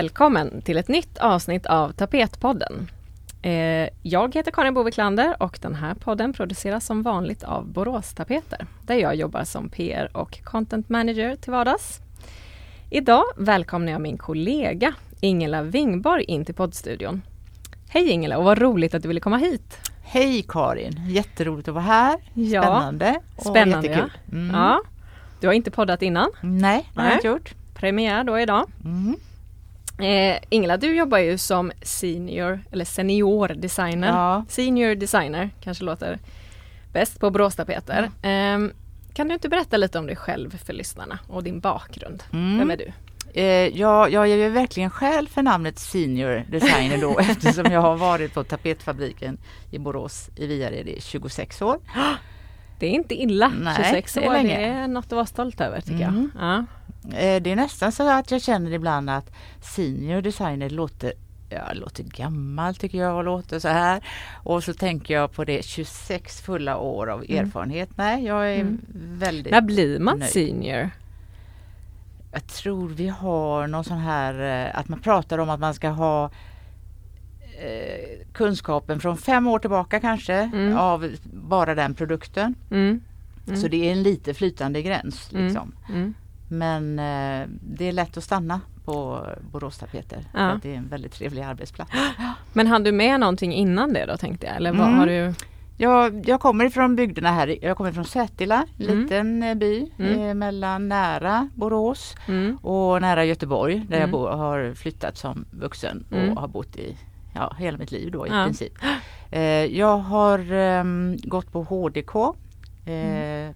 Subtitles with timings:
[0.00, 2.90] Välkommen till ett nytt avsnitt av Tapetpodden.
[3.42, 8.66] Eh, jag heter Karin Boviklander och den här podden produceras som vanligt av Borås Tapeter,
[8.82, 12.00] där jag jobbar som PR och content manager till vardags.
[12.90, 17.22] Idag välkomnar jag min kollega Ingela Wingborg in till poddstudion.
[17.88, 19.78] Hej Ingela och vad roligt att du ville komma hit.
[20.02, 21.06] Hej Karin!
[21.06, 22.18] Jätteroligt att vara här.
[22.34, 23.20] Ja, Spännande.
[23.38, 24.12] Spännande och jättekul.
[24.26, 24.32] ja.
[24.32, 24.54] Mm.
[24.54, 24.80] ja.
[25.40, 26.30] Du har inte poddat innan?
[26.40, 27.54] Nej, det har jag inte gjort.
[27.74, 28.66] Premiär då idag.
[28.84, 29.16] Mm.
[30.02, 34.08] Eh, Ingela, du jobbar ju som senior eller senior designer.
[34.08, 34.44] Ja.
[34.48, 36.18] Senior designer kanske låter
[36.92, 38.02] bäst på Boråstapeter.
[38.22, 38.58] Eh,
[39.14, 42.22] kan du inte berätta lite om dig själv för lyssnarna och din bakgrund?
[42.32, 42.58] Mm.
[42.58, 42.92] Vem är du?
[43.34, 43.44] Eh,
[43.78, 48.44] jag, jag ger verkligen skäl för namnet senior designer då eftersom jag har varit på
[48.44, 49.38] tapetfabriken
[49.70, 51.78] i Borås i Viared i 26 år.
[52.78, 54.58] Det är inte illa, Nej, 26 det är år, länge.
[54.58, 56.30] det är något att vara stolt över tycker Mm.
[56.34, 56.42] jag.
[56.44, 56.64] Ja.
[57.04, 61.12] Eh, det är nästan så att jag känner ibland att senior designer låter
[61.52, 64.04] Ja, låter gammalt tycker jag och låter så här.
[64.42, 67.44] Och så tänker jag på det 26 fulla år av Mm.
[67.46, 67.88] erfarenhet.
[67.96, 68.80] Nej, jag är Mm.
[69.18, 70.30] väldigt När blir man nöjd.
[70.30, 70.90] senior?
[72.32, 75.88] Jag tror vi har någon sån här eh, att man pratar om att man ska
[75.88, 76.30] ha
[77.62, 80.76] eh, kunskapen från fem år tillbaka kanske Mm.
[80.76, 82.54] av bara den produkten.
[82.70, 83.00] Mm.
[83.46, 83.60] Mm.
[83.60, 85.32] Så det är en lite flytande gräns.
[85.32, 85.44] Mm.
[85.44, 85.72] Liksom.
[86.50, 86.94] Mm.
[86.94, 86.98] Men
[87.42, 90.18] eh, det är lätt att stanna på Boråstapeter.
[90.32, 90.38] Ja.
[90.38, 91.90] För att det är en väldigt trevlig arbetsplats.
[92.52, 94.56] Men hann du med någonting innan det då tänkte jag?
[94.56, 94.98] Eller vad Mm.
[94.98, 95.34] har du?
[95.76, 97.58] Jag, jag kommer ifrån bygderna här.
[97.64, 98.98] Jag kommer från Sätila, Mm.
[99.02, 100.20] liten eh, by Mm.
[100.20, 102.56] eh, mellan nära Borås Mm.
[102.56, 104.00] och nära Göteborg där Mm.
[104.00, 106.36] jag bo, har flyttat som vuxen och Mm.
[106.36, 106.96] har bott i
[107.34, 108.44] ja, hela mitt liv då i Ja.
[108.44, 108.72] princip.
[109.30, 112.34] Eh, jag har ehm, gått på HDK
[112.86, 113.54] eh, Mm.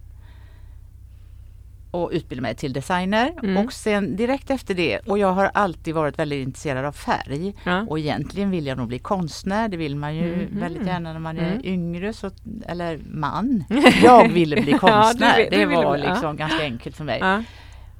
[1.94, 3.56] Och utbildat mig till designer Mm.
[3.66, 7.86] och sen direkt efter det och jag har alltid varit väldigt intresserad av färg Ja.
[7.88, 9.68] och egentligen vill jag nog bli konstnär.
[9.68, 10.60] Det vill man ju Mhm.
[10.60, 11.64] väldigt gärna när man är Mm.
[11.64, 12.30] yngre så,
[12.66, 13.64] eller man.
[14.02, 15.36] Jag ville bli Ja, konstnär.
[15.36, 16.12] du vill- du det var bli, ja.
[16.12, 17.18] liksom ganska enkelt för mig.
[17.20, 17.42] Ja.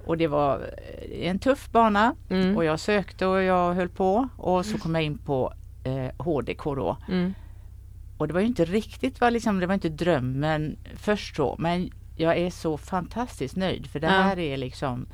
[0.07, 2.57] Och det var eh, en tuff bana Mm.
[2.57, 5.53] och jag sökte och jag höll på och så kom jag in på
[5.85, 6.97] eh, HDK då.
[7.09, 7.35] Mm.
[8.19, 11.91] Och det var ju inte riktigt, var liksom, det var inte drömmen först så men
[12.17, 14.13] jag är så fantastiskt nöjd för det Ja.
[14.13, 15.07] här är liksom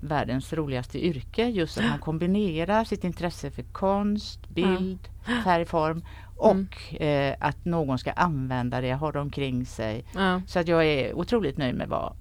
[0.00, 1.46] världens roligaste yrke.
[1.48, 4.98] Just att man kombinerar sitt intresse för konst, bild,
[5.44, 6.04] färgform
[6.36, 10.04] och eh, att någon ska använda det, ha det omkring sig.
[10.14, 10.40] Ja.
[10.46, 12.16] Så att jag är otroligt nöjd med vad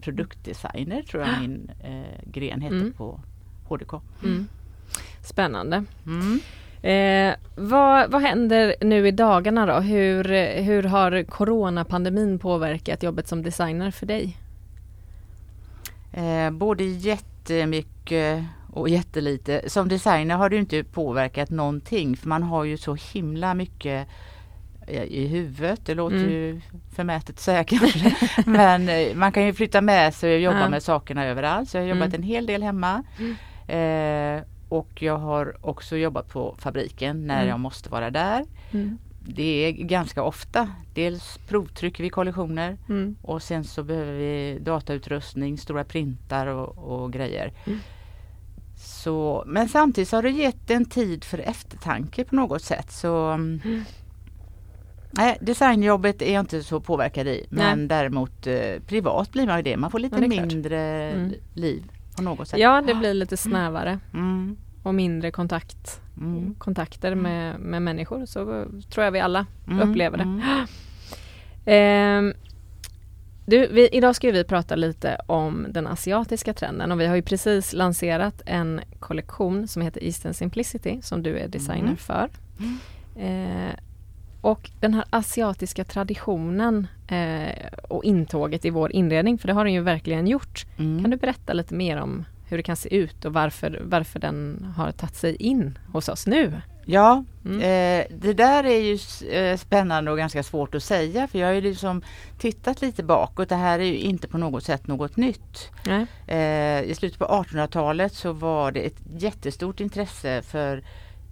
[0.00, 2.92] produktdesigner tror jag min eh, gren heter Mm.
[2.92, 3.20] på
[3.68, 3.92] HDK.
[4.24, 4.48] Mm.
[5.22, 5.84] Spännande.
[6.82, 7.28] Mm.
[7.30, 9.80] Eh, vad, vad händer nu i dagarna då?
[9.80, 10.24] Hur,
[10.62, 14.36] hur har coronapandemin påverkat jobbet som designer för dig?
[16.12, 19.62] Eh, både jättemycket och jättelite.
[19.66, 24.08] Som designer har det inte påverkat någonting för man har ju så himla mycket
[25.08, 25.86] i huvudet.
[25.86, 26.30] Det låter Mm.
[26.30, 26.60] ju
[26.96, 28.14] förmätet kanske.
[28.46, 30.68] Men eh, man kan ju flytta med sig och jobba Ja.
[30.68, 31.70] med sakerna överallt.
[31.70, 32.20] Så jag har jobbat Mm.
[32.20, 33.02] en hel del hemma.
[33.66, 37.48] Eh, och jag har också jobbat på fabriken när Mm.
[37.48, 38.44] jag måste vara där.
[38.72, 38.98] Mm.
[39.30, 40.68] Det är ganska ofta.
[40.94, 43.16] Dels provtrycker vi kollektioner Mm.
[43.22, 47.52] och sen så behöver vi datautrustning, stora printar och, och grejer.
[47.66, 47.78] Mm.
[48.76, 52.90] Så, men samtidigt har det gett en tid för eftertanke på något sätt.
[52.92, 53.60] Så, mm.
[53.64, 53.82] Mm.
[55.10, 57.46] nej, designjobbet är jag inte så påverkad i.
[57.50, 57.88] Men Nej.
[57.88, 59.76] däremot eh, privat blir man ju det.
[59.76, 60.80] Man får lite Ja, det mindre
[61.12, 61.32] Mm.
[61.54, 61.84] liv
[62.18, 62.60] på något sätt.
[62.60, 68.26] Ja, det blir lite snävare Mm, och mindre kontakt, mm, kontakter med, med människor.
[68.26, 70.22] Så tror jag vi alla mm, upplever det.
[70.24, 70.42] mm.
[71.66, 72.34] Ehm,
[73.46, 77.22] du, vi, idag ska vi prata lite om den asiatiska trenden och vi har ju
[77.22, 81.96] precis lanserat en kollektion som heter Eastern Simplicity som du är designer Mm.
[81.96, 82.28] för.
[83.16, 83.74] Eh,
[84.48, 89.74] och den här asiatiska traditionen eh, och intåget i vår inredning, för det har den
[89.74, 90.66] ju verkligen gjort.
[90.78, 91.02] Mm.
[91.02, 94.66] Kan du berätta lite mer om hur det kan se ut och varför, varför den
[94.76, 96.60] har tagit sig in hos oss nu?
[96.84, 97.60] Ja, Mm.
[97.60, 98.98] eh, det där är ju
[99.32, 102.02] eh, spännande och ganska svårt att säga för jag har ju liksom
[102.38, 103.48] tittat lite bakåt.
[103.48, 105.70] Det här är ju inte på något sätt något nytt.
[106.26, 110.82] Eh, I slutet på 1800-talet så var det ett jättestort intresse för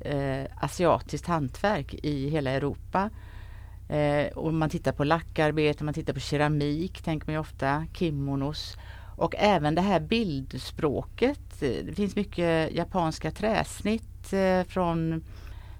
[0.07, 3.11] eh, asiatiskt hantverk i hela Europa.
[3.89, 8.77] Eh, och man tittar på lackarbete, man tittar på keramik, tänker man ju ofta, kimonos.
[9.17, 11.63] Och även det här bildspråket.
[11.63, 15.25] Eh, Det finns mycket japanska träsnitt eh, från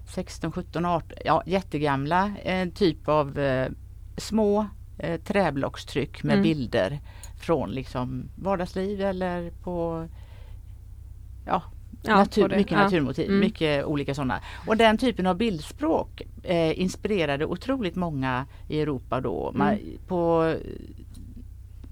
[0.07, 2.33] 16, 17, 18, ja jättegamla.
[2.43, 3.69] En typ av eh,
[4.17, 4.67] små
[4.99, 6.43] eh, träblockstryck med Mm.
[6.43, 6.99] bilder
[7.39, 10.07] från liksom vardagsliv eller på
[11.45, 11.61] ja,
[12.01, 12.83] Ja, natur, mycket ja.
[12.83, 13.39] naturmotiv, Mm.
[13.39, 14.39] mycket olika sådana.
[14.67, 19.51] Och den typen av bildspråk eh, inspirerade otroligt många i Europa då.
[19.55, 19.97] Man, Mm.
[20.07, 20.53] på,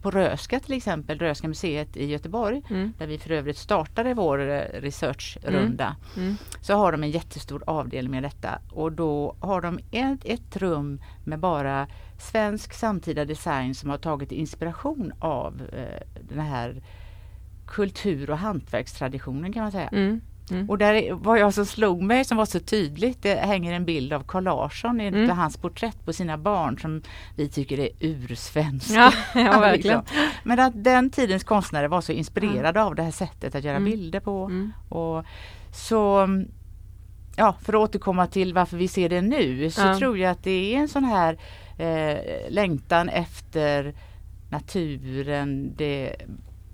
[0.02, 2.94] på Röska till exempel, Röska museet i Göteborg, Mm.
[2.98, 6.36] där vi för övrigt startade vår eh, researchrunda, Mm.
[6.62, 8.60] så har de en jättestor avdelning med detta.
[8.72, 11.88] Och då har de ett, ett rum med bara
[12.20, 16.82] svensk samtida design som har tagit inspiration av eh, den här
[17.76, 19.88] kultur och hantverkstraditionen kan man säga.
[19.88, 20.22] Mm.
[20.52, 20.70] Mm.
[20.70, 23.86] Och där är- vad jag som slog mig som var så tydligt, det hänger en
[23.86, 25.30] bild av Carl Larsson i Mm.
[25.30, 27.02] hans porträtt på sina barn som
[27.36, 28.94] vi tycker är ursvenska.
[29.36, 30.02] Ja, ja, verkligen.
[30.44, 33.92] Men att den tidens konstnärer var så inspirerade av det här sättet att göra Mm.
[33.92, 34.46] bilder på.
[34.46, 34.72] Mm.
[34.90, 35.26] Och
[35.74, 36.28] så
[37.38, 39.98] Ja, för att återkomma till varför vi ser det nu så Ja.
[39.98, 41.38] tror jag att det är en sån här
[41.78, 42.18] eh,
[42.50, 43.94] längtan efter
[44.50, 46.16] naturen, det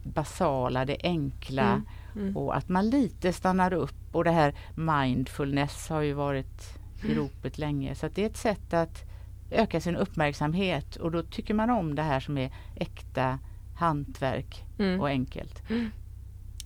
[0.03, 1.85] basala, det enkla Mm.
[2.15, 2.37] Mm.
[2.37, 7.11] och att man lite stannar upp och det här mindfulness har ju varit Mm.
[7.11, 9.03] i ropet länge så att det är ett sätt att
[9.51, 13.39] öka sin uppmärksamhet och då tycker man om det här som är äkta
[13.77, 15.01] hantverk Mm.
[15.01, 15.63] och enkelt.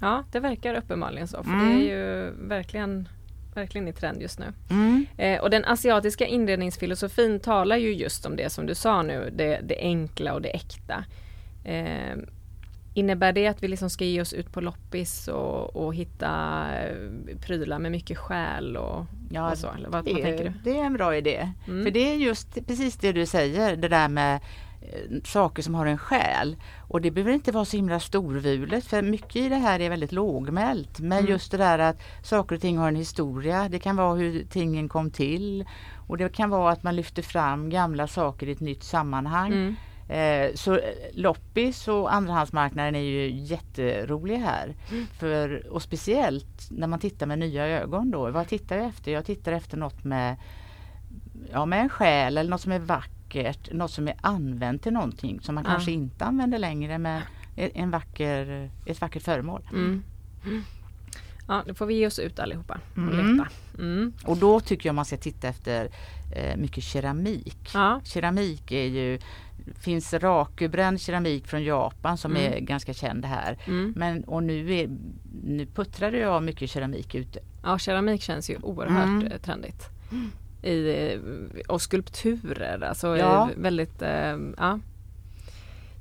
[0.01, 1.43] Ja, det verkar uppenbarligen så.
[1.43, 1.67] För Mm.
[1.67, 3.07] det är ju verkligen,
[3.53, 4.45] verkligen i trend just nu.
[4.69, 5.05] Mm.
[5.17, 9.59] Eh, och den asiatiska inredningsfilosofin talar ju just om det som du sa nu, det,
[9.63, 11.03] det enkla och det äkta.
[11.63, 12.15] Eh,
[12.95, 17.37] innebär det att vi liksom ska ge oss ut på loppis och, och hitta eh,
[17.45, 19.67] prylar med mycket själ och, Ja, och så?
[19.71, 20.53] Eller vad, vad det, tänker du?
[20.63, 21.51] det är en bra idé.
[21.67, 21.83] Mm.
[21.83, 24.35] För det är just precis det du säger, det där med
[24.81, 26.55] eh, saker som har en själ.
[26.87, 30.11] Och det behöver inte vara så himla storvulet för mycket i det här är väldigt
[30.11, 30.99] lågmält.
[30.99, 31.31] Men Mm.
[31.31, 33.69] just det där att saker och ting har en historia.
[33.69, 35.65] Det kan vara hur tingen kom till.
[36.07, 39.51] Och det kan vara att man lyfter fram gamla saker i ett nytt sammanhang.
[39.53, 39.75] Mm.
[40.09, 40.81] Eh, så eh,
[41.13, 44.75] loppis och andrahandsmarknaden är ju jätteroliga här.
[44.91, 45.05] Mm.
[45.19, 48.31] För, och speciellt när man tittar med nya ögon då.
[48.31, 49.11] Vad tittar jag efter?
[49.11, 50.35] Jag tittar efter något med,
[51.51, 53.73] ja, med en själ eller något som är vackert.
[53.73, 55.71] Något som är använt till någonting som man Ja.
[55.71, 57.21] kanske inte använder längre men
[57.55, 59.61] en vacker, ett vackert föremål.
[59.73, 60.03] Mm.
[61.47, 63.37] Ja, då får vi ge oss ut allihopa och Mm.
[63.37, 63.49] leta.
[63.79, 64.13] Mm.
[64.25, 65.89] Och då tycker jag man ska titta efter
[66.35, 67.69] eh, mycket keramik.
[67.73, 68.01] Ja.
[68.03, 69.19] Keramik är ju
[69.79, 72.53] finns rakubränd keramik från Japan som Mm.
[72.53, 73.57] är ganska känd här.
[73.67, 73.93] Mm.
[73.95, 74.89] Men och nu, är,
[75.43, 77.39] nu puttrade jag mycket keramik ute.
[77.63, 79.27] ja, keramik känns ju oerhört Mm.
[79.27, 79.89] eh, trendigt.
[80.61, 81.19] I, eh,
[81.67, 83.49] och skulpturer, alltså Ja.
[83.51, 84.79] eh, väldigt, eh, ja.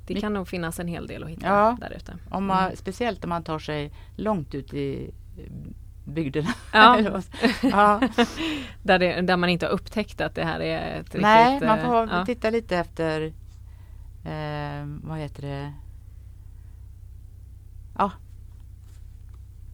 [0.07, 1.77] Det My- kan nog finnas en hel del att hitta Ja.
[1.81, 2.17] där ute.
[2.29, 2.75] Om man, Mm.
[2.75, 5.43] Speciellt om man tar sig långt ut i eh,
[6.05, 6.49] bygderna.
[6.73, 6.99] Ja.
[7.61, 8.01] ja.
[8.83, 11.67] Där, det, där man inte har upptäckt att det här är ett Nej, riktigt...
[11.67, 12.25] man eh, får ja.
[12.25, 13.33] titta lite efter
[14.25, 15.73] eh, vad heter det?
[17.97, 18.11] Ja,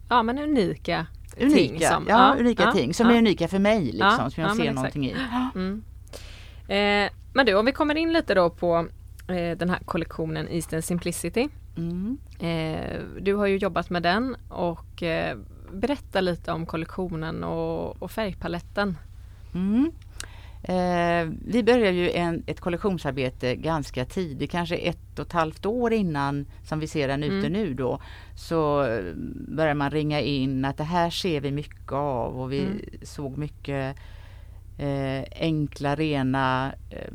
[0.10, 1.08] ja, men unika
[1.38, 1.80] unika, ting.
[1.80, 3.14] Som, ja, unika ja, ting som ja.
[3.14, 5.16] är unika för mig liksom, Ja, som jag ja, ser någonting i.
[5.56, 5.84] Mm.
[6.68, 8.88] Eh, men du, om vi kommer in lite då på
[9.28, 11.50] eh, den här kollektionen Eastern Simplicity.
[11.78, 12.18] Mm.
[12.40, 15.38] Eh, du har ju jobbat med den och eh,
[15.72, 18.98] berätta lite om kollektionen och, och färgpaletten.
[19.54, 19.92] Mm.
[20.64, 25.94] Eh, vi började ju en, ett kollektionsarbete ganska tidigt, kanske ett och ett halvt år
[25.94, 27.52] innan som vi ser den ute Mm.
[27.54, 28.02] nu då.
[28.36, 29.04] Så eh,
[29.48, 32.82] började man ringa in att det här ser vi mycket av och vi Mm.
[33.02, 33.96] såg mycket
[34.78, 37.14] eh, enkla, rena eh,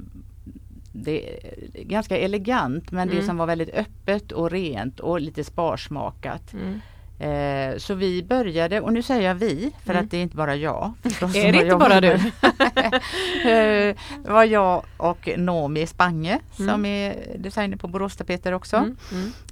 [0.93, 1.41] det
[1.83, 3.27] ganska elegant men det Mm.
[3.27, 6.53] som var väldigt öppet och rent och lite sparsmakat.
[6.53, 6.81] Mm.
[7.19, 10.05] Eh, så vi började, och nu säger jag vi för Mm.
[10.05, 10.93] att det är inte bara jag.
[11.03, 12.19] förstås, Är det inte bara du?
[13.51, 16.73] Eh, var jag och Nomi Spange Mm.
[16.73, 18.77] som är designer på Boråstapeter också.
[18.77, 18.97] Mm.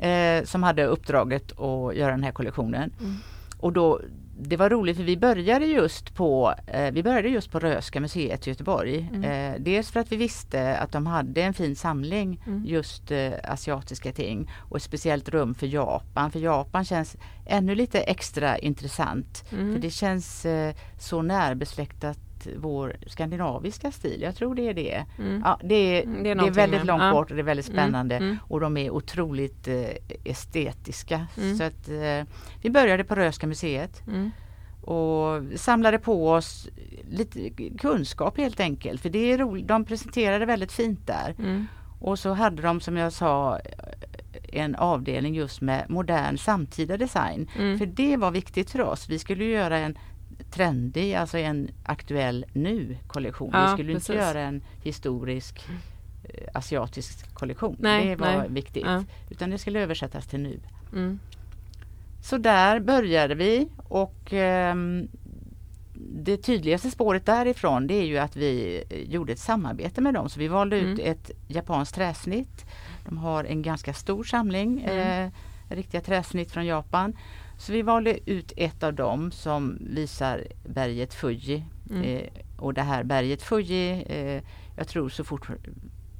[0.00, 0.40] Mm.
[0.40, 2.92] Eh, som hade uppdraget att göra den här kollektionen.
[3.00, 3.16] Mm.
[3.58, 4.00] Och då,
[4.38, 8.46] det var roligt för vi började just på, eh, vi började just på Röhsska museet
[8.46, 9.08] i Göteborg.
[9.14, 9.24] Mm.
[9.54, 12.64] Eh, dels för att vi visste att de hade en fin samling Mm.
[12.66, 16.30] just eh, asiatiska ting och ett speciellt rum för Japan.
[16.30, 19.44] För Japan känns ännu lite extra intressant.
[19.52, 19.72] Mm.
[19.74, 22.18] För det känns eh, så närbesläktat
[22.56, 24.22] vår skandinaviska stil.
[24.22, 25.04] Jag tror det är det.
[25.18, 25.42] Mm.
[25.44, 27.66] Ja, det, är, Mm, det är det är väldigt långt bort och det är väldigt
[27.66, 28.16] spännande.
[28.16, 28.38] Mm, mm.
[28.48, 29.84] Och de är otroligt eh,
[30.24, 31.26] estetiska.
[31.36, 31.56] Mm.
[31.56, 32.28] Så att, eh,
[32.62, 34.30] vi började på Röhsska museet Mm.
[34.82, 36.68] och samlade på oss
[37.10, 39.00] lite kunskap helt enkelt.
[39.00, 39.68] För det är roligt.
[39.68, 41.34] De presenterade väldigt fint där.
[41.38, 41.66] Mm.
[42.00, 43.58] Och så hade de som jag sa
[44.52, 47.48] en avdelning just med modern samtida design.
[47.58, 47.78] Mm.
[47.78, 49.08] För det var viktigt för oss.
[49.08, 49.98] Vi skulle göra en
[50.54, 53.50] trendig, alltså en aktuell nu-kollektion.
[53.52, 54.10] Ja, vi skulle precis.
[54.10, 55.66] inte göra en historisk
[56.24, 57.76] eh, asiatisk kollektion.
[57.78, 58.48] Nej, det var nej.
[58.48, 58.84] viktigt.
[58.86, 59.04] Ja.
[59.30, 60.60] Utan det skulle översättas till nu.
[60.92, 61.18] Mm.
[62.22, 65.08] Så där började vi och ehm,
[66.16, 70.28] det tydligaste spåret därifrån det är ju att vi gjorde ett samarbete med dem.
[70.28, 71.12] Så vi valde ut Mm.
[71.12, 72.64] ett japanskt träsnitt.
[73.04, 75.26] De har en ganska stor samling Mm.
[75.26, 75.32] eh,
[75.76, 77.16] riktiga träsnitt från Japan.
[77.58, 81.64] Så vi valde ut ett av dem som visar berget Fuji.
[81.90, 82.02] Mm.
[82.02, 84.42] Eh, och det här berget Fuji, eh,
[84.76, 85.48] jag tror så fort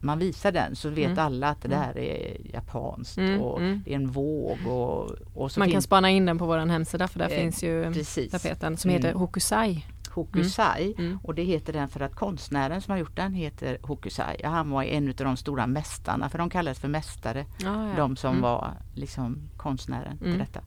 [0.00, 1.18] man visar den så vet Mm.
[1.18, 1.80] alla att det Mm.
[1.80, 3.82] här är japanskt Mm, och mm.
[3.84, 7.18] det är en våg och, och Man kan spana in den på vår hemsida för
[7.18, 8.30] där Eh, finns ju precis.
[8.30, 9.02] tapeten som Mm.
[9.02, 9.86] heter Hokusai.
[10.10, 11.18] Hokusai Mm.
[11.22, 14.36] och det heter den för att konstnären som har gjort den heter Hokusai.
[14.42, 17.46] Ja, Han var en av de stora mästarna för de kallades för mästare.
[17.58, 17.94] Ja, ja.
[17.96, 18.42] De som Mm.
[18.42, 20.38] var liksom konstnären till Mm.
[20.38, 20.60] detta.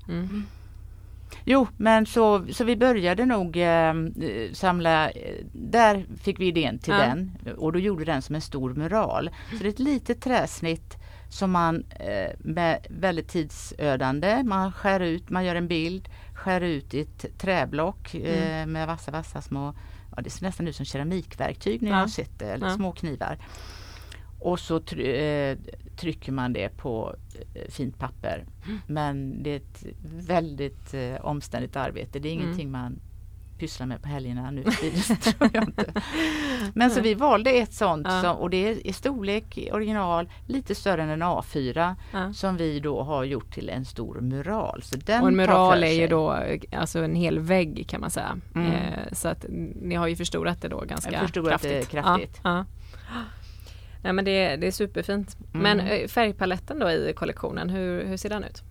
[1.45, 3.93] Jo, men så, så vi började nog eh,
[4.53, 5.11] samla,
[5.53, 6.99] där fick vi idén till Ja.
[6.99, 9.29] den och då gjorde den som en stor mural.
[9.51, 10.95] Så det är ett litet träsnitt
[11.29, 16.93] som man eh, med väldigt tidsödande, man skär ut, man gör en bild, skär ut
[16.93, 18.71] i ett träblock eh, Mm.
[18.71, 19.73] med vassa, vassa små,
[20.15, 21.95] ja det ser nästan ut som keramikverktyg när Ja.
[21.95, 22.75] jag har sett det, eller Ja.
[22.75, 23.37] små knivar.
[24.39, 25.57] Och så eh,
[25.95, 27.15] trycker man det på
[27.53, 28.45] eh, fint papper.
[28.65, 28.79] Mm.
[28.87, 29.85] Men det är ett
[30.27, 32.19] väldigt eh, omständigt arbete.
[32.19, 32.43] Det är Mm.
[32.45, 32.99] ingenting man
[33.59, 34.63] pysslar med på helgerna nu
[35.23, 35.93] tror jag inte.
[36.73, 38.21] Men så vi valde ett sånt Ja.
[38.21, 42.33] som, och det är i storlek original lite större än en A4 Ja.
[42.33, 44.81] som vi då har gjort till en stor mural.
[44.83, 46.37] Så den Och en mural är ju då
[46.71, 48.37] alltså en hel vägg kan man säga.
[48.55, 48.71] Mm.
[48.71, 49.45] Eh, så att
[49.81, 51.89] ni har ju förstorat det då ganska Jag förstorat det kraftigt.
[51.91, 52.39] kraftigt.
[52.43, 52.65] Ja,
[54.01, 54.03] ja.
[54.03, 55.37] Nej, men det, det är superfint.
[55.51, 56.01] Men Mm.
[56.01, 58.63] eh, färgpaletten då i kollektionen, hur, hur ser den ut?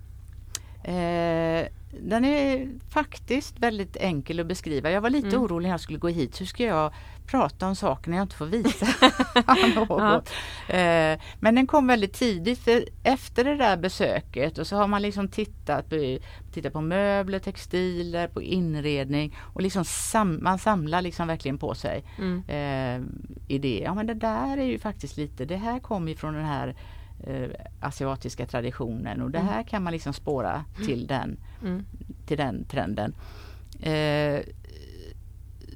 [0.87, 1.67] Eh,
[2.01, 4.91] den är faktiskt väldigt enkel att beskriva.
[4.91, 5.43] Jag var lite Mm.
[5.43, 6.41] orolig när jag skulle gå hit.
[6.41, 6.93] Hur ska jag
[7.27, 8.87] prata om saker när jag inte får visa
[9.89, 10.31] något?
[10.69, 15.03] Eh, men den kom väldigt tidigt för efter det där besöket och så har man
[15.03, 16.19] liksom tittat på,
[16.53, 22.05] tittat på möbler, textiler, på inredning och liksom sam, man samlar liksom verkligen på sig
[22.19, 22.43] Mm.
[22.49, 23.07] eh,
[23.49, 23.85] idéer.
[23.85, 26.77] Ja men det där är ju faktiskt lite, det här kommer ju från den här
[27.27, 29.53] eh, asiatiska traditionen och det Mm.
[29.53, 31.85] här kan man liksom spåra till den, Mm.
[32.27, 33.15] till den trenden.
[33.81, 34.41] Eh,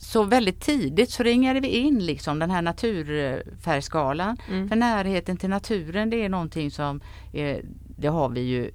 [0.01, 4.37] så väldigt tidigt så ringade vi in liksom den här naturfärgskalan.
[4.51, 4.69] Mm.
[4.69, 7.01] För närheten till naturen det är någonting som
[7.33, 7.57] eh,
[7.97, 8.71] det har vi ju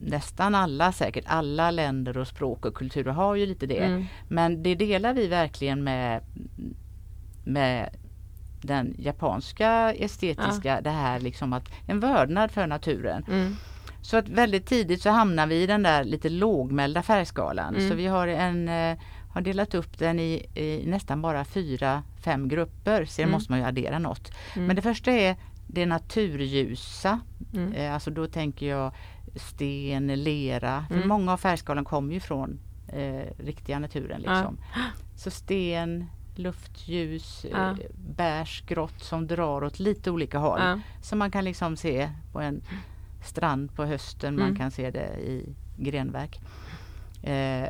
[0.00, 3.78] nästan alla säkert, alla länder och språk och kulturer har ju lite det.
[3.84, 4.04] Mm.
[4.28, 6.20] Men det delar vi verkligen med,
[7.44, 7.90] med
[8.60, 13.24] den japanska estetiska, det här liksom att en vördnad för naturen.
[13.28, 13.56] Mm.
[14.02, 17.74] Så att väldigt tidigt så hamnar vi i den där lite lågmälda färgskalan.
[17.76, 17.88] Mm.
[17.88, 18.98] Så vi har en eh,
[19.30, 23.04] har delat upp den i, i nästan bara fyra, fem grupper.
[23.04, 23.32] Sen Mm.
[23.32, 24.30] måste man ju addera något.
[24.54, 24.66] Mm.
[24.66, 25.36] Men det första är
[25.66, 27.20] det naturljusa.
[27.54, 27.72] Mm.
[27.72, 28.92] Eh, alltså då tänker jag
[29.36, 30.84] sten, lera.
[30.88, 31.08] För Mm.
[31.08, 34.22] många av färgskalan kommer ju från eh, riktiga naturen.
[34.24, 34.32] Ja.
[34.34, 34.58] Liksom.
[35.16, 36.04] Så sten,
[36.38, 37.70] luftljus, Ja.
[37.70, 37.76] eh,
[38.16, 40.60] beige, grått som drar åt lite olika håll.
[40.60, 40.80] Ja.
[41.02, 42.62] Som man kan liksom se på en
[43.24, 44.56] strand på hösten, man Mm.
[44.56, 46.40] kan se det i grenverk.
[47.22, 47.68] Eh,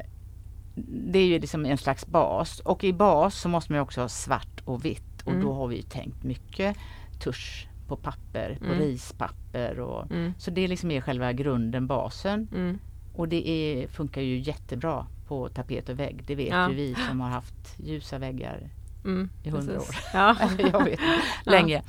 [0.90, 4.08] det är ju liksom en slags bas och i bas så måste man också ha
[4.08, 5.44] svart och vitt och Mm.
[5.44, 6.76] då har vi tänkt mycket
[7.20, 8.78] tusch på papper, på Mm.
[8.78, 10.32] rispapper och Mm.
[10.38, 12.48] så det liksom är själva grunden, basen.
[12.54, 12.78] Mm.
[13.14, 16.22] Och det är, funkar ju jättebra på tapet och vägg.
[16.26, 16.68] Det vet Ja.
[16.68, 18.60] ju vi som har haft ljusa väggar
[19.04, 19.30] Mm.
[19.42, 19.86] i hundra år.
[20.14, 20.36] Ja.
[20.72, 21.00] Jag vet
[21.44, 21.82] länge.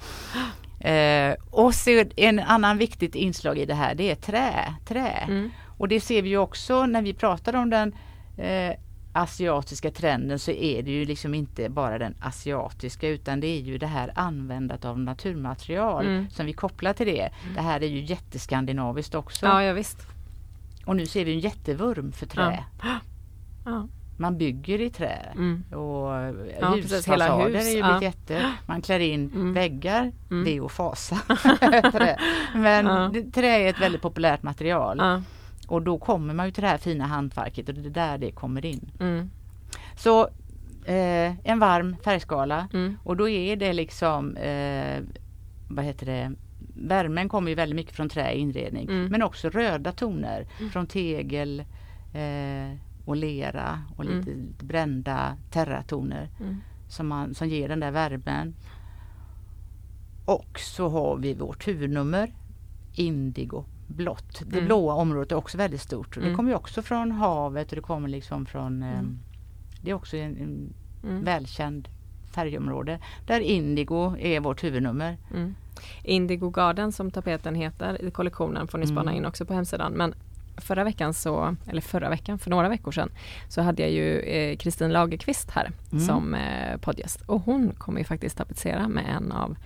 [0.79, 4.73] Eh, och så en annan viktigt inslag i det här det är trä.
[4.85, 5.07] trä.
[5.09, 5.49] Mm.
[5.77, 7.93] Och det ser vi också när vi pratar om den
[8.37, 8.75] eh,
[9.13, 13.77] asiatiska trenden så är det ju liksom inte bara den asiatiska utan det är ju
[13.77, 16.29] det här användandet av naturmaterial Mm.
[16.29, 17.29] som vi kopplar till det.
[17.55, 19.45] Det här är ju jätteskandinaviskt också.
[19.45, 19.97] ja, ja visst.
[20.85, 22.63] Och nu ser vi en jättevurm för trä.
[22.83, 22.87] Ja.
[24.17, 25.25] Man bygger i trä.
[25.35, 25.63] Mm.
[25.71, 26.09] Och
[26.61, 28.01] Ja, precis, hela husfasader hus, är ju ja.
[28.01, 28.51] jätte...
[28.65, 29.53] Man klär in Mm.
[29.53, 30.43] väggar, Mm.
[30.45, 31.15] det är att fasa.
[31.91, 32.17] trä.
[32.55, 33.13] Men Ja.
[33.33, 34.97] trä är ett väldigt populärt material.
[34.99, 35.21] Ja.
[35.67, 38.31] Och då kommer man ju till det här fina hantverket och det är där det
[38.31, 38.91] kommer in.
[38.99, 39.29] Mm.
[39.97, 40.21] Så
[40.85, 42.97] eh, en varm färgskala Mm.
[43.03, 44.99] och då är det liksom eh,
[45.69, 46.31] vad heter det
[46.81, 49.05] Värmen kommer ju väldigt mycket från trä i inredning Mm.
[49.05, 51.59] men också röda toner från tegel
[52.13, 52.77] eh,
[53.09, 54.17] och lera och Mm.
[54.17, 56.57] lite brända terratoner Mm.
[56.87, 58.55] som, man, som ger den där värmen.
[60.25, 62.33] Och så har vi vårt huvudnummer
[62.93, 64.41] indigo blått.
[64.45, 64.65] Det Mm.
[64.65, 66.17] blåa området är också väldigt stort.
[66.17, 66.37] Och Det Mm.
[66.37, 69.19] kommer också från havet och det kommer liksom från eh, Mm.
[69.81, 70.73] Det är också en, en
[71.03, 71.23] Mm.
[71.23, 71.87] välkänd
[72.31, 75.17] färgområde där indigo är vårt huvudnummer.
[75.35, 75.55] Mm.
[76.03, 79.93] Indigo Garden som tapeten heter i kollektionen får ni spana in också på hemsidan.
[79.93, 80.13] Men
[80.59, 83.09] förra veckan så, eller förra veckan, för några veckor sedan,
[83.49, 86.05] så hade jag ju eh, Kristin Lagerqvist här Mm.
[86.05, 87.21] som eh, poddgäst.
[87.25, 89.57] Och hon kommer ju faktiskt tapetsera med en av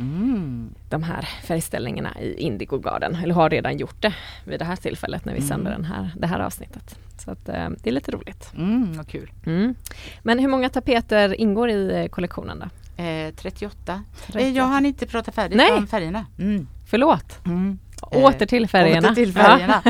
[0.00, 0.74] Mm.
[0.90, 4.14] de här färgställningarna i Indigo Garden, eller har redan gjort det
[4.44, 5.48] vid det här tillfället när vi Mm.
[5.48, 6.98] sänder den här, det här avsnittet.
[7.18, 8.52] Så att, eh, det är lite roligt.
[8.56, 9.32] Mm, vad kul.
[9.46, 9.74] Mm.
[10.22, 13.02] Men hur många tapeter ingår i eh, kollektionen då?
[13.02, 13.92] Eh, 38.
[13.92, 14.48] Eh, 38.
[14.48, 15.72] jag hann inte prata färdigt Nej.
[15.72, 16.26] om färgerna.
[16.38, 16.66] Mm.
[16.86, 17.78] Förlåt, Mm.
[18.12, 19.08] Åter till färgerna.
[19.08, 19.82] Åter till färgerna.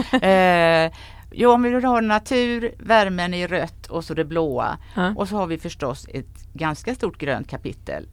[0.86, 0.92] eh,
[1.32, 4.78] jo, om vi vill ha natur, värmen i rött och så det blåa.
[4.96, 5.14] Ja.
[5.16, 8.08] Och så har vi förstås ett ganska stort grönt kapitel.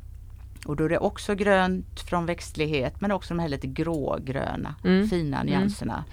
[0.66, 5.08] Och då är det också grönt från växtlighet men också de här lite grågröna Mm.
[5.08, 6.04] fina nyanserna.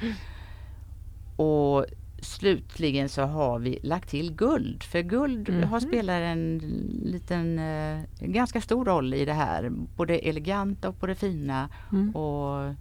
[1.36, 1.86] Och
[2.22, 4.82] slutligen så har vi lagt till guld.
[4.82, 5.62] För guld Mhm.
[5.62, 6.58] har spelat en
[7.04, 9.70] liten, eh, en ganska stor roll i det här.
[9.96, 11.68] Både eleganta och på det fina.
[11.92, 12.16] Mm.
[12.16, 12.74] Och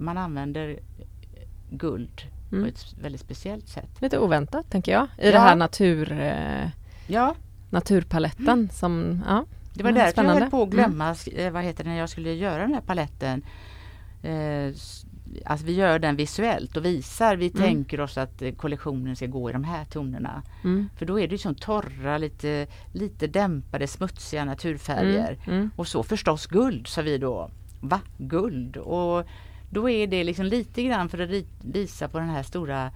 [0.00, 0.78] man använder
[1.70, 2.62] guld Mm.
[2.64, 3.88] på ett väldigt speciellt sätt.
[4.00, 5.32] Lite oväntat tänker jag, i Ja.
[5.32, 6.68] det här natur, eh,
[7.06, 7.34] Ja,
[7.70, 9.44] naturpaletten som, ja.
[9.74, 11.52] det var Mm, därför jag höll på att glömma, mm.
[11.52, 13.42] vad heter det, när jag skulle göra den här paletten.
[14.22, 14.66] Eh,
[15.46, 17.62] alltså vi gör den visuellt och visar, vi Mm.
[17.62, 20.42] tänker oss att eh, kollektionen ska gå i de här tonerna.
[20.64, 20.88] Mm.
[20.96, 25.38] För då är det ju som torra, lite, lite dämpade, smutsiga naturfärger.
[25.46, 25.56] Mm.
[25.58, 25.70] Mm.
[25.76, 27.50] Och så förstås guld, sa vi då.
[27.80, 28.00] Va?
[28.18, 28.76] Guld?
[28.76, 29.26] Och
[29.70, 32.90] då är det liksom lite grann för att visa på den här stora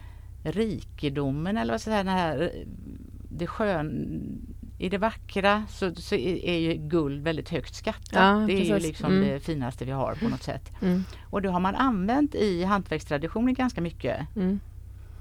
[0.44, 2.66] rikedomen eller vad ska jag säga, den här, eh,
[3.30, 4.20] det skön,
[4.78, 8.12] i det vackra så, så är ju guld väldigt högt skattat.
[8.12, 9.28] Ja, det är ju liksom Mm.
[9.28, 10.72] det finaste vi har på något sätt.
[10.82, 11.04] Mm.
[11.30, 14.20] Och det har man använt i hantverkstraditionen ganska mycket.
[14.36, 14.60] Mm.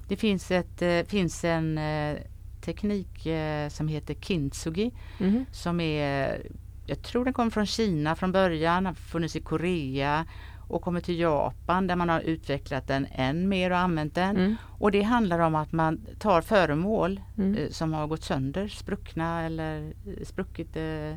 [0.07, 2.17] Det finns, ett, eh, finns en eh,
[2.61, 3.27] teknik
[3.69, 5.45] som heter kintsugi Mhm.
[5.51, 6.41] som är,
[6.85, 10.25] jag tror den kommer från Kina från början, har funnits i Korea
[10.67, 14.37] och kommer till Japan där man har utvecklat den än mer och använt den.
[14.37, 14.55] Mm.
[14.79, 17.55] Och det handlar om att man tar föremål Mm.
[17.55, 21.15] eh, som har gått sönder, spruckna eller eh, spruckit eh,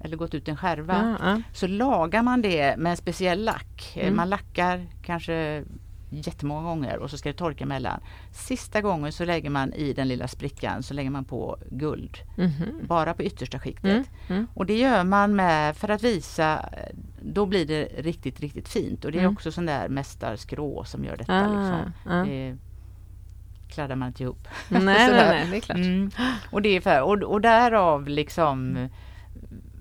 [0.00, 1.16] eller gått ut en skärva.
[1.20, 1.42] Ja, ja.
[1.52, 3.96] Så lagar man det med en speciell lack.
[4.00, 4.16] Mm.
[4.16, 5.64] Man lackar kanske
[6.10, 8.00] jättemånga gånger och så ska det torka emellan.
[8.32, 12.16] Sista gången så lägger man i den lilla sprickan så lägger man på guld.
[12.36, 12.80] Mhm.
[12.86, 13.84] Bara på yttersta skiktet.
[13.84, 14.04] Mm.
[14.28, 14.46] Mm.
[14.54, 16.68] Och det gör man med för att visa,
[17.22, 19.04] då blir det riktigt, riktigt fint.
[19.04, 19.32] Och det är Mm.
[19.32, 21.32] också sån där mästarskrå som gör detta.
[21.46, 21.92] Ah, liksom.
[22.12, 22.24] ah.
[22.24, 22.56] Det
[23.68, 24.48] kladdar man inte ihop.
[24.68, 25.76] Nej, nej, nej, det är klart.
[25.78, 26.10] Mm.
[26.50, 28.88] Och, det är för, och, och därav liksom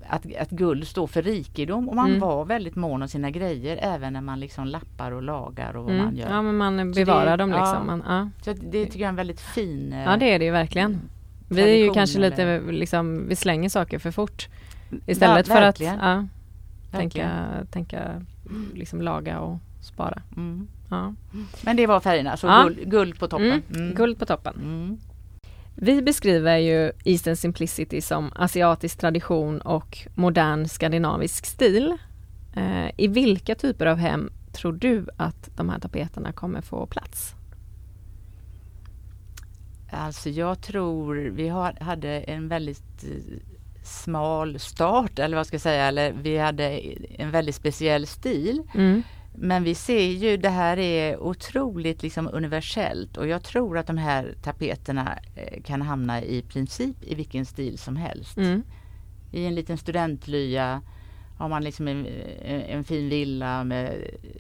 [0.09, 2.19] att, att guld står för rikedom och man Mm.
[2.19, 5.93] var väldigt mån om sina grejer även när man liksom lappar och lagar och vad
[5.93, 6.05] Mm.
[6.05, 6.29] man gör.
[6.29, 7.59] Ja, men man det- bevarar dem ja.
[7.59, 7.87] liksom.
[7.87, 8.29] Man, ja.
[8.41, 11.01] Så det tycker jag är en väldigt fin ja, det är det ju verkligen.
[11.49, 14.47] Vi är ju kanske lite, liksom, vi slänger saker för fort.
[15.05, 16.25] Istället för att ja,
[16.91, 17.29] tänka,
[17.71, 18.21] tänka
[18.73, 20.21] liksom laga och spara.
[20.37, 20.67] Mm.
[20.89, 21.13] Ja.
[21.61, 22.63] Men det var färgerna, så Ja.
[22.63, 23.47] guld, guld på toppen.
[23.47, 23.61] Mm.
[23.75, 23.93] Mm.
[23.95, 24.53] Guld på toppen.
[25.75, 31.97] Vi beskriver ju Eastern Simplicity som asiatisk tradition och modern skandinavisk stil.
[32.55, 37.35] Eh, I vilka typer av hem tror du att de här tapeterna kommer få plats?
[39.91, 43.37] Alltså jag tror vi har, hade en väldigt eh,
[43.83, 46.79] smal start eller vad ska jag säga, eller vi hade
[47.17, 48.61] en väldigt speciell stil.
[48.75, 49.03] Mm.
[49.37, 53.97] Men vi ser ju det här är otroligt liksom universellt och jag tror att de
[53.97, 58.37] här tapeterna eh, kan hamna i princip i vilken stil som helst.
[58.37, 58.63] Mm.
[59.31, 60.81] I en liten studentlya
[61.37, 62.05] har man liksom en,
[62.45, 63.93] en fin villa med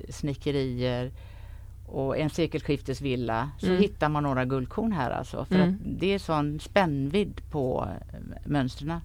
[0.09, 1.11] snickerier
[1.87, 3.81] och en sekelskiftesvilla så Mm.
[3.81, 5.45] hittar man några guldkorn här alltså.
[5.45, 5.69] För Mm.
[5.69, 9.01] att det är sån spännvidd på eh, mönstren.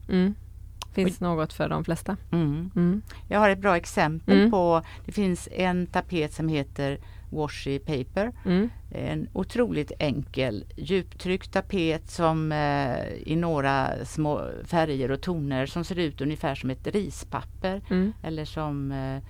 [0.93, 2.17] Finns något för de flesta.
[2.33, 2.71] Mm.
[2.77, 3.03] Mm.
[3.29, 4.51] Jag har ett bra exempel Mm.
[4.51, 6.99] på, det finns en tapet som heter
[7.33, 8.33] Washi Paper.
[8.45, 8.71] Mm.
[8.91, 15.99] En otroligt enkel djuptryckt tapet som eh, i några små färger och toner som ser
[15.99, 18.13] ut ungefär som ett rispapper Mm.
[18.23, 19.23] eller som eh,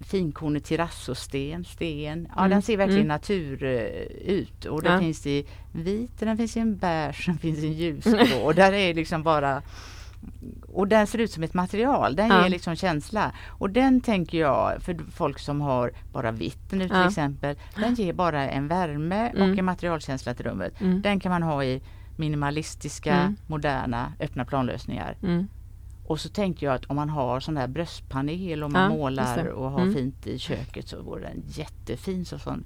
[0.00, 2.28] finkornet terrazzosten, sten.
[2.34, 3.08] Ja, Mm, den ser verkligen mm.
[3.08, 4.98] natur eh, ut och det Ja.
[5.00, 8.72] finns i vit, den finns i en beige, den finns i en ljusgrå och där
[8.72, 9.62] är liksom bara
[10.68, 12.42] och den ser ut som ett material, den Ja.
[12.42, 13.32] ger liksom känsla.
[13.48, 17.06] Och den tänker jag, för folk som har bara vitt nu till Ja.
[17.08, 19.50] exempel, den ger bara en värme Mm.
[19.52, 20.80] och en materialkänsla till rummet.
[20.80, 21.02] Mm.
[21.02, 21.82] Den kan man ha i
[22.16, 23.36] minimalistiska, Mm.
[23.46, 25.16] moderna, öppna planlösningar.
[25.22, 25.48] Mm.
[26.06, 29.46] Och så tänkte jag att om man har sån där bröstpanel och man Ja, målar
[29.46, 29.94] och har Mm.
[29.94, 32.24] fint i köket så vore den jättefin.
[32.24, 32.64] Så sån.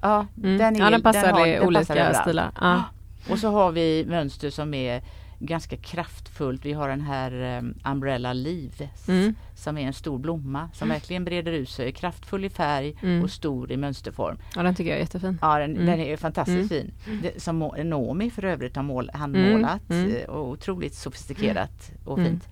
[0.00, 0.58] Ja, Mm.
[0.58, 2.50] den, är, ja, den passar har- i den olika stilar.
[2.60, 2.82] Ja.
[3.30, 5.02] Och så har vi mönster som är
[5.46, 6.64] ganska kraftfullt.
[6.64, 9.34] Vi har den här um, Umbrella Leaves Mm.
[9.54, 13.22] som är en stor blomma som verkligen breder ut sig, kraftfull i färg Mm.
[13.22, 14.38] och stor i mönsterform.
[14.56, 15.38] Ja, den tycker jag är jättefin.
[15.42, 15.86] Ja, den, Mm.
[15.86, 16.92] den är fantastiskt fin.
[17.22, 20.16] Det, som Nomi för övrigt har mål, handmålat Mm, mm.
[20.16, 22.30] eh, och otroligt sofistikerat och Mm.
[22.30, 22.48] fint.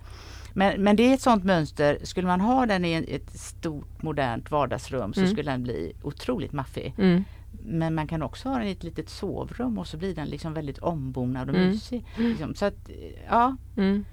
[0.53, 4.51] Men, men det är ett sånt mönster, skulle man ha den i ett stort modernt
[4.51, 5.31] vardagsrum så Mm.
[5.31, 6.93] skulle den bli otroligt maffig.
[7.63, 10.53] Men man kan också ha den i ett litet sovrum och så blir den liksom
[10.53, 11.67] väldigt ombonad och Mm.
[11.69, 12.05] mysig.
[12.17, 12.55] Liksom.
[12.55, 12.89] Så att,
[13.29, 14.05] ja, Mm.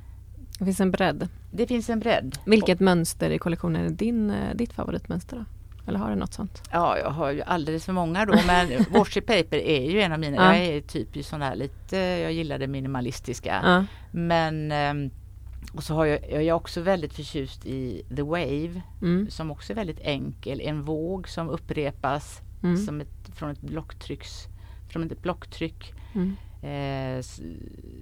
[0.59, 1.29] Det finns en bredd.
[1.51, 2.39] det finns en bredd.
[2.47, 5.45] Vilket mönster i kollektionen är din, eh, ditt favoritmönster då?
[5.89, 6.63] Eller har du något sånt?
[6.73, 10.19] Ja, jag har ju alldeles för många då men Washi Paper är ju en av
[10.21, 10.57] mina, Ja.
[10.57, 13.61] jag är typiskt sån där lite, jag gillar det minimalistiska.
[13.65, 13.85] Ja.
[14.11, 15.11] Men ehm,
[15.75, 19.27] och så har jag, jag är också väldigt förtjust i The Wave Mm.
[19.31, 20.61] som också är väldigt enkel.
[20.61, 22.77] En våg som upprepas Mm.
[22.77, 24.47] som ett, från ett blocktrycks,
[24.89, 25.93] från ett blocktryck.
[26.15, 26.37] Mm.
[26.63, 27.23] Eh,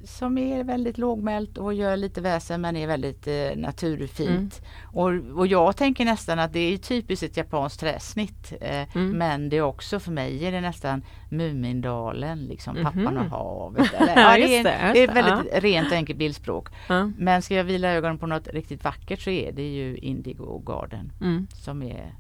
[0.05, 4.63] som är väldigt lågmält och gör lite väsen men är väldigt eh, naturfint.
[4.85, 8.53] Och, och jag tänker nästan att det är typiskt ett japanskt träsnitt.
[8.61, 9.11] Eh, Mm.
[9.19, 12.85] Men det är också för mig är det nästan Mumindalen, liksom Mhm.
[12.85, 13.95] pappan och havet.
[14.01, 16.69] Eller, Ja, ja, det, är, det, är väldigt rent och enkelt bildspråk.
[16.89, 17.11] Ja.
[17.19, 21.13] Men ska jag vila ögonen på något riktigt vackert så är det ju Indigo Garden
[21.21, 21.47] Mm.
[21.53, 22.15] som är,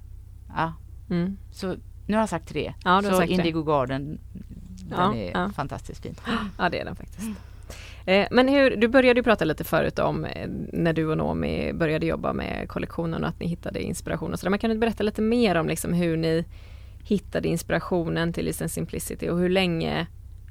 [0.56, 0.72] ja,
[1.10, 1.36] Mm.
[1.52, 1.76] så
[2.06, 2.74] nu har jag sagt tre.
[2.84, 3.22] Ja, så.
[3.22, 4.18] Indigo Garden,
[4.88, 5.50] den Ja, är ja.
[5.56, 6.14] fantastiskt fin.
[6.58, 7.28] Ja, det är den faktiskt.
[8.06, 11.72] Eh, Men hur, du började ju prata lite förut om eh, när du och Nomi
[11.72, 14.50] började jobba med kollektionen och att ni hittade inspiration och sådär.
[14.50, 16.44] Men kan du berätta lite mer om liksom hur ni
[17.02, 20.06] hittade inspirationen till Listen Simplicity och hur länge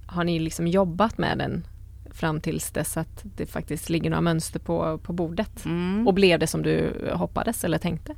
[0.05, 1.67] har ni liksom jobbat med den
[2.11, 5.65] fram tills dess att det faktiskt ligger några mönster på, på bordet?
[5.65, 6.07] Mm.
[6.07, 8.15] Och blev det som du hoppades eller tänkte?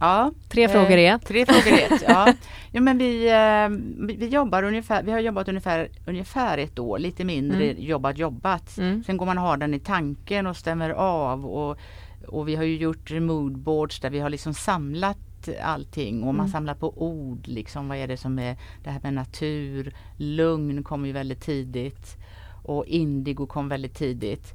[0.00, 1.26] Ja, Tre eh, frågor i ett.
[1.26, 2.32] Tre frågor i ett, ja.
[2.72, 3.68] ja men vi, eh,
[4.06, 7.82] vi, vi jobbar ungefär, vi har jobbat ungefär, ungefär ett år, lite mindre Mm.
[7.84, 8.78] jobbat jobbat.
[8.78, 9.04] Mm.
[9.04, 11.78] Sen går man och har den i tanken och stämmer av och,
[12.28, 15.18] och vi har ju gjort moodboards där vi har liksom samlat
[15.62, 16.52] allting och man Mm.
[16.52, 17.88] samlar på ord liksom.
[17.88, 22.16] Vad är det som är det här med natur, lugn kom ju väldigt tidigt
[22.64, 24.54] och indigo kom väldigt tidigt.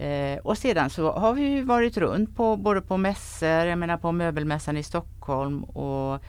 [0.00, 3.96] Eh, och sedan så har vi ju varit runt på både på mässor, jag menar
[3.96, 6.20] på möbelmässan i Stockholm och,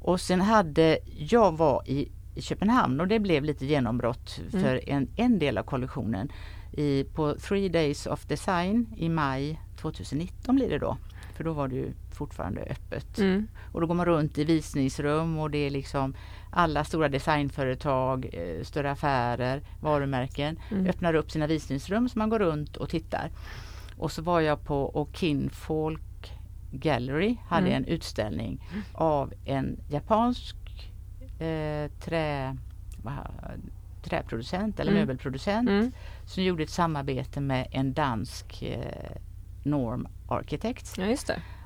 [0.00, 4.64] och sen hade, jag var i Köpenhamn och det blev lite genombrott Mm.
[4.64, 6.32] för en, en del av kollektionen.
[6.72, 10.96] I, på Three Days of Design i maj 2019 blir det då.
[11.36, 13.18] För då var det ju fortfarande öppet.
[13.18, 13.46] Mm.
[13.72, 16.14] Och då går man runt i visningsrum och det är liksom
[16.54, 20.86] alla stora designföretag, eh, större affärer, varumärken Mm.
[20.86, 23.30] öppnar upp sina visningsrum så man går runt och tittar.
[23.98, 26.32] Och så var jag på och Kinfolk
[26.72, 27.76] Gallery hade Mm.
[27.82, 30.56] en utställning av en japansk
[31.38, 32.56] eh, trä,
[34.02, 35.00] träproducent eller Mm.
[35.00, 35.92] möbelproducent Mm.
[36.26, 39.16] som gjorde ett samarbete med en dansk eh,
[39.64, 40.98] Norm Architects.
[40.98, 41.04] Ja,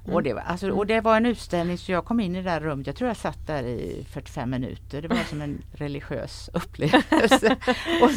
[0.06, 0.12] det.
[0.14, 0.78] Och, det var, alltså, Mm.
[0.78, 3.08] och det var en utställning så jag kom in i det där rummet, jag tror
[3.08, 5.02] jag satt där i 45 minuter.
[5.02, 7.56] Det var som en religiös upplevelse.
[8.02, 8.10] och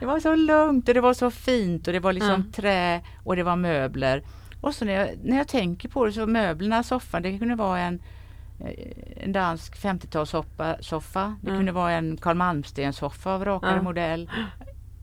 [0.00, 2.52] det var så lugnt och det var så fint och det var liksom Ja.
[2.62, 4.22] trä och det var möbler.
[4.60, 7.78] Och så när jag, när jag tänker på det så möblerna, soffan, det kunde vara
[7.80, 8.02] en
[8.60, 11.36] eh, en dansk 50-talssoffa, soffa.
[11.40, 11.56] det Ja.
[11.56, 14.30] kunde vara en Carl Malmsten soffa av rakare modell.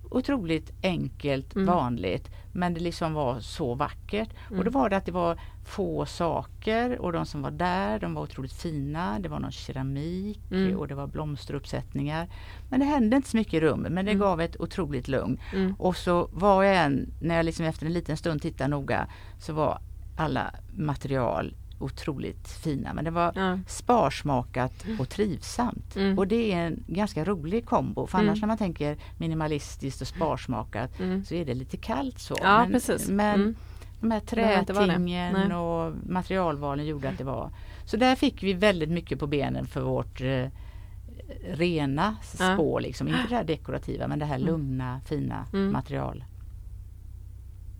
[0.10, 1.66] Otroligt enkelt, Mm.
[1.68, 4.30] vanligt men det liksom var så vackert.
[4.58, 8.14] Och då var det att det var få saker och de som var där de
[8.14, 9.20] var otroligt fina.
[9.20, 10.78] Det var någon keramik Mm.
[10.78, 12.28] och det var blomsteruppsättningar.
[12.70, 14.22] Men det hände inte så mycket i rummet men det Mm.
[14.22, 15.40] gav ett otroligt lugn.
[15.54, 15.76] Mm.
[15.80, 19.08] Och så var jag än, när jag liksom efter en liten stund tittade noga
[19.40, 19.80] så var
[20.18, 22.94] alla material otroligt fina.
[22.94, 23.60] Men det var Ja.
[23.68, 25.96] sparsmakat och trivsamt.
[25.96, 26.18] Mm.
[26.18, 28.08] Och det är en ganska rolig kombo.
[28.08, 28.30] För Mm.
[28.30, 31.26] annars när man tänker minimalistiskt och sparsmakat Mm.
[31.26, 32.36] så är det lite kallt så.
[32.42, 33.10] Ja, men, precis.
[33.10, 33.56] Men Mm.
[34.02, 37.52] de här trätingen och materialvalen gjorde att det var.
[37.86, 40.46] Så där fick vi väldigt mycket på benen för vårt eh,
[41.54, 42.54] rena Ja.
[42.54, 42.82] spår.
[42.82, 43.08] Liksom.
[43.08, 44.48] Inte det här dekorativa men det här Mm.
[44.48, 45.72] lugna fina Mm.
[45.74, 46.24] material.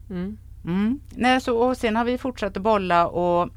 [0.10, 0.38] Mm.
[0.66, 1.00] Mm.
[1.16, 3.50] Nej, så, och sen har vi fortsatt att bolla och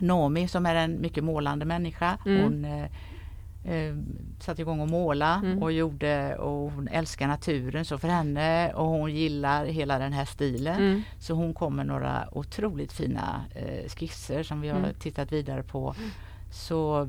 [0.00, 2.18] Nomi som är en mycket målande människa.
[2.26, 2.42] Mm.
[2.42, 2.84] Hon eh,
[3.74, 3.96] eh,
[4.40, 5.62] satte igång att måla Mm.
[5.62, 10.24] och gjorde och hon älskar naturen så för henne och hon gillar hela den här
[10.24, 10.76] stilen.
[10.80, 11.02] Mm.
[11.18, 14.94] Så hon kom med några otroligt fina eh, skisser som vi har Mm.
[15.00, 15.94] tittat vidare på.
[16.52, 17.08] Så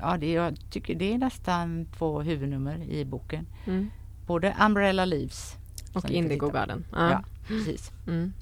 [0.00, 3.46] ja, det, jag tycker det är nästan två huvudnummer i boken.
[3.66, 3.90] Mm.
[4.26, 5.56] Både Umbrella Leaves
[5.94, 6.50] Och Indigo.
[6.50, 6.84] Garden.
[6.92, 7.22] Ja, Ja.
[7.48, 7.92] precis.
[8.06, 8.32] Mm.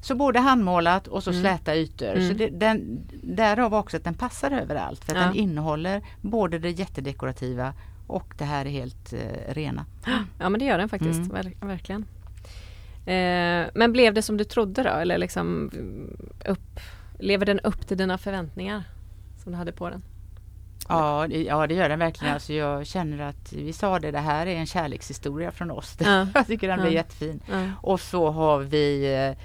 [0.00, 1.42] Så både handmålat och så Mm.
[1.42, 2.08] släta ytor.
[2.12, 2.28] Mm.
[2.28, 5.04] Så det, den, därav också att den passar överallt.
[5.04, 5.26] För att Ja.
[5.26, 7.72] den innehåller både det jättedekorativa
[8.06, 9.84] och det här är helt eh, rena.
[10.38, 11.36] Ja men det gör den faktiskt, Mm.
[11.36, 12.04] ver- verkligen.
[13.06, 14.90] Eh, men blev det som du trodde då?
[14.90, 15.70] Eller liksom
[16.46, 16.80] upp,
[17.18, 18.82] lever den upp till dina förväntningar
[19.42, 20.02] som du hade på den?
[20.88, 22.34] Ja, det, ja, det gör den verkligen.
[22.34, 25.96] Alltså jag känner att vi sa det, det här är en kärlekshistoria från oss.
[26.00, 26.26] Ja.
[26.34, 26.94] jag tycker den blir ja.
[26.96, 27.40] jättefin.
[27.50, 27.62] Ja.
[27.82, 29.44] Och så har vi eh,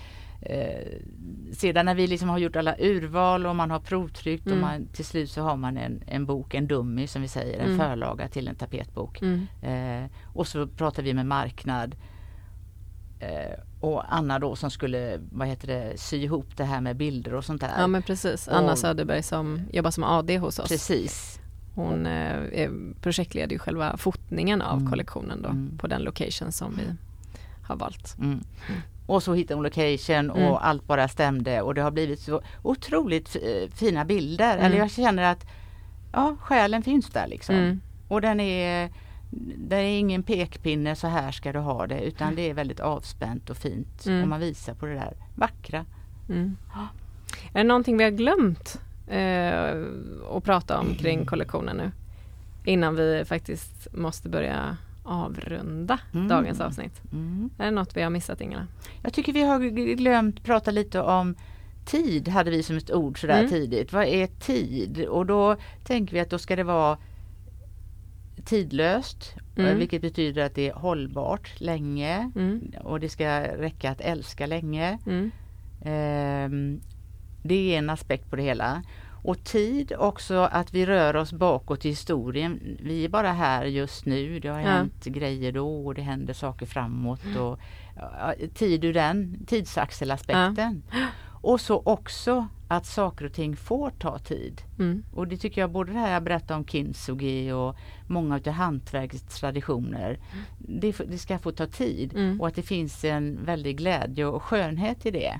[1.51, 4.57] sedan när vi liksom har gjort alla urval och man har provtryckt mm.
[4.57, 7.59] och man, till slut så har man en, en bok, en dummy som vi säger,
[7.59, 7.77] en mm.
[7.77, 9.21] förlaga till en tapetbok.
[9.21, 9.47] Mm.
[9.61, 11.95] Eh, och så pratar vi med marknad
[13.19, 17.33] eh, och Anna då som skulle vad heter det, sy ihop det här med bilder
[17.33, 17.71] och sånt där.
[17.77, 20.69] Ja men precis, Anna och, Söderberg som jobbar som AD hos oss.
[20.69, 21.39] Precis.
[21.75, 22.69] Hon eh,
[23.01, 24.89] projektleder ju själva fotningen av mm.
[24.89, 25.77] kollektionen då mm.
[25.77, 26.83] på den location som vi
[27.67, 28.15] har valt.
[29.05, 30.57] Och så hittade hon location och mm.
[30.61, 33.37] allt bara stämde och det har blivit så otroligt
[33.75, 34.57] fina bilder.
[34.57, 34.79] Eller mm.
[34.79, 35.45] jag känner att
[36.11, 37.55] ja, själen finns där liksom.
[37.55, 37.81] Mm.
[38.07, 38.89] Och den är
[39.57, 42.35] det är ingen pekpinne, så här ska du ha det, utan mm.
[42.35, 44.05] det är väldigt avspänt och fint.
[44.05, 44.21] Mm.
[44.21, 45.85] Och man visar på det där vackra.
[46.29, 46.57] Mm.
[47.53, 51.91] Är det någonting vi har glömt eh, att prata om kring kollektionen nu?
[52.65, 56.27] Innan vi faktiskt måste börja avrunda mm.
[56.27, 57.01] dagens avsnitt.
[57.11, 57.49] Mm.
[57.57, 58.67] Är det något vi har missat Ingela?
[59.03, 59.59] Jag tycker vi har
[59.95, 61.35] glömt prata lite om
[61.85, 63.49] tid hade vi som ett ord sådär mm.
[63.49, 63.93] tidigt.
[63.93, 65.05] Vad är tid?
[65.05, 66.97] Och då tänker vi att då ska det vara
[68.45, 69.77] tidlöst, mm.
[69.77, 72.73] vilket betyder att det är hållbart länge mm.
[72.83, 74.99] och det ska räcka att älska länge.
[75.05, 75.31] Mm.
[75.85, 76.81] Um,
[77.43, 78.83] det är en aspekt på det hela.
[79.23, 82.77] Och tid också att vi rör oss bakåt i historien.
[82.79, 84.39] Vi är bara här just nu.
[84.39, 84.67] Det har ja.
[84.67, 87.25] hänt grejer då och det händer saker framåt.
[87.25, 87.41] Mm.
[87.41, 87.59] Och,
[88.53, 90.83] tid ur den tidsaxelaspekten.
[90.91, 90.97] Ja.
[91.43, 94.61] Och så också att saker och ting får ta tid.
[94.79, 95.03] Mm.
[95.13, 97.75] Och det tycker jag både det här jag berättade om kintsugi och
[98.07, 100.09] många av hantverkets traditioner.
[100.09, 100.45] Mm.
[100.57, 102.41] Det, det, ska få ta tid mm.
[102.41, 105.39] och att det finns en väldig glädje och skönhet i det.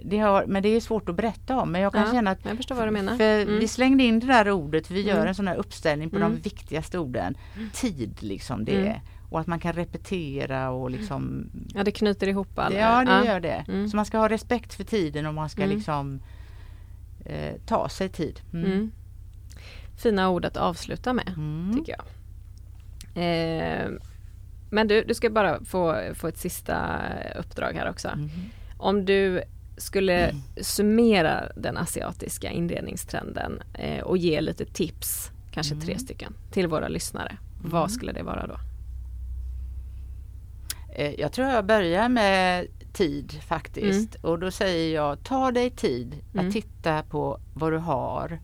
[0.00, 0.10] Mm.
[0.10, 1.72] Det har, men det är svårt att berätta om.
[1.72, 3.16] Men jag kan ja, känna att jag förstår vad du menar.
[3.16, 3.58] För mm.
[3.58, 5.28] Vi slängde in det där ordet, vi gör mm.
[5.28, 7.34] en sån här uppställning på de viktigaste orden.
[7.72, 12.78] Tid liksom det och att man kan repetera och liksom Ja det knyter ihop alla.
[12.78, 13.32] Ja det ja.
[13.32, 13.64] gör det.
[13.68, 13.88] Mm.
[13.88, 15.76] Så man ska ha respekt för tiden och man ska mm.
[15.76, 16.20] liksom
[17.24, 18.40] eh, ta sig tid.
[18.52, 18.72] Mm.
[18.72, 18.92] mm.
[20.02, 21.78] Fina ord att avsluta med mm.
[21.78, 22.04] tycker jag.
[23.14, 23.90] Eh,
[24.70, 27.00] men du, du ska bara få, få ett sista
[27.38, 28.08] uppdrag här också.
[28.08, 28.30] Mm.
[28.78, 29.42] Om du
[29.80, 36.88] skulle summera den asiatiska inredningstrenden eh, och ge lite tips, kanske tre stycken, till våra
[36.88, 37.36] lyssnare.
[37.62, 38.56] Vad skulle det vara då?
[40.94, 44.16] Eh, jag tror jag börjar med tid faktiskt.
[44.16, 44.30] Mm.
[44.30, 46.46] Och då säger jag, ta dig tid mm.
[46.46, 48.40] att titta på vad du har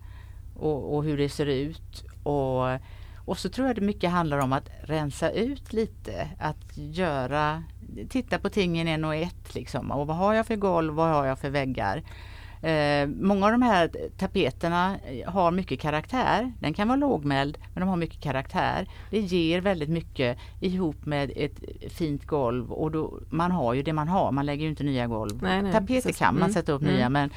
[0.55, 2.03] och, och, hur det ser ut.
[2.23, 2.63] Och,
[3.25, 6.27] och så tror jag det mycket handlar om att rensa ut lite.
[6.39, 7.63] Att göra,
[8.09, 9.91] titta på tingen en och ett liksom.
[9.91, 12.03] Och vad har jag för golv, vad har jag för väggar?
[12.61, 16.51] Eh, många av de här tapeterna har mycket karaktär.
[16.59, 18.87] Den kan vara lågmäld men de har mycket karaktär.
[19.09, 21.59] Det ger väldigt mycket ihop med ett
[21.93, 24.31] fint golv och då, man har ju det man har.
[24.31, 25.39] Man lägger ju inte nya golv.
[25.41, 27.29] Nej, nej, Tapeter kan man mm, sätta upp mm, nya men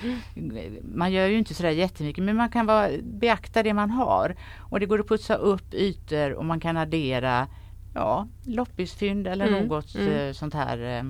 [0.95, 4.37] man gör ju inte sådär jättemycket men man kan vara, beakta det man har.
[4.59, 7.47] Och det går att putsa upp ytor och man kan addera
[7.95, 10.09] ja, loppisfynd eller mm, något mm.
[10.09, 11.05] Eh, sånt här eh,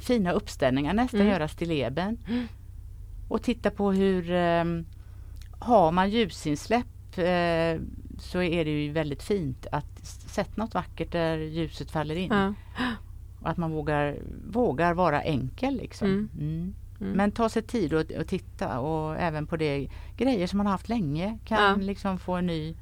[0.00, 1.32] fina uppställningar, nästan mm.
[1.32, 2.18] göra stilleben.
[2.28, 2.46] Mm
[3.30, 4.64] och titta på hur eh,
[5.58, 7.80] har man ljusinsläpp eh,
[8.18, 12.32] så är det ju väldigt fint att sätta något vackert där ljuset faller in.
[12.32, 12.54] Ja.
[13.40, 16.08] Och att man vågar, vågar vara enkel liksom.
[16.08, 16.28] Mm.
[16.38, 16.74] Mm.
[17.00, 17.12] Mm.
[17.12, 20.72] Men ta sig tid att, att titta och även på det grejer som man har
[20.72, 21.76] haft länge kan ja.
[21.76, 22.76] liksom få en ny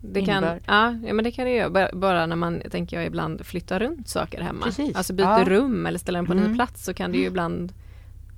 [0.00, 0.58] det kan, ja,
[1.04, 1.88] ja, men det kan det göra.
[1.92, 4.64] Bara när man, tänker jag, ibland flyttar runt saker hemma.
[4.64, 4.96] Precis.
[4.96, 5.44] Alltså byter ja.
[5.44, 6.44] rum eller ställer den på mm.
[6.44, 7.32] ny plats så kan det ju mm.
[7.32, 7.72] ibland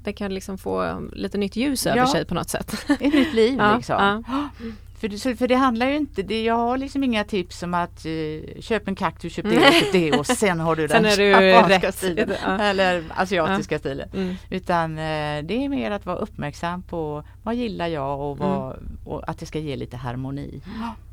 [0.05, 2.07] det kan liksom få lite nytt ljus över ja.
[2.07, 2.87] sig på något sätt.
[2.89, 4.23] Ett nytt liv ja, liksom.
[4.27, 4.49] Ja.
[5.01, 8.61] För, för det handlar ju inte, det, jag har liksom inga tips om att uh,
[8.61, 12.31] köp en kaktus, köp det, köp det och sen har du den japanska stilen.
[12.61, 14.09] Eller asiatiska stilen.
[14.15, 14.35] Mm.
[14.51, 18.99] Utan uh, det är mer att vara uppmärksam på vad gillar jag och, vad, mm.
[19.05, 20.61] och att det ska ge lite harmoni.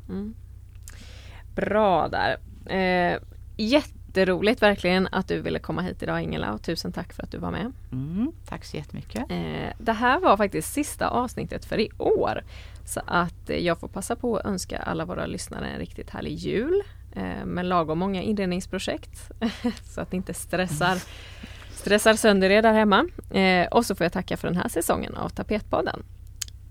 [0.08, 0.34] Mm.
[1.54, 2.36] Bra där.
[2.66, 3.18] Eh,
[3.56, 7.30] jätte jätteroligt verkligen att du ville komma hit idag Ingela och tusen tack för att
[7.30, 7.72] du var med.
[8.58, 9.30] Tack så jättemycket.
[9.30, 12.44] Eh, det här var faktiskt sista avsnittet för i år.
[12.84, 16.34] Så att eh, jag får passa på att önska alla våra lyssnare en riktigt härlig
[16.34, 19.30] jul eh, med lagom många inredningsprojekt
[19.84, 21.02] så att ni inte stressar,
[21.70, 23.08] stressar sönder er där hemma.
[23.70, 26.02] Och så får jag tacka för den här säsongen av Tapetpodden.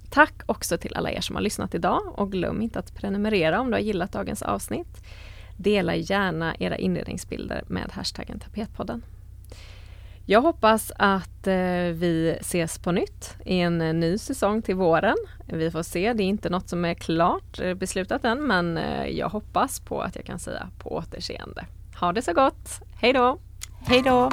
[0.09, 3.67] Tack också till alla er som har lyssnat idag och glöm inte att prenumerera om
[3.67, 5.03] du har gillat dagens avsnitt.
[5.57, 9.03] Dela gärna era inredningsbilder med hashtaggen tapetpodden.
[10.29, 11.55] Jag hoppas att eh,
[11.93, 15.15] vi ses på nytt i en eh, ny säsong till våren.
[15.45, 19.07] Vi får se, det är inte något som är klart eh, beslutat än men eh,
[19.07, 21.65] jag hoppas på att jag kan säga på återseende.
[21.99, 22.81] Ha det så gott!
[23.01, 23.39] Hej då!
[23.87, 24.31] Hej då!